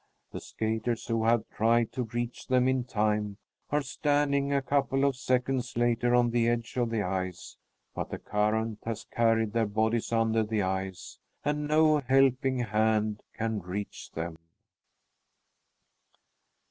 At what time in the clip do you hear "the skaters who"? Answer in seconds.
0.31-1.25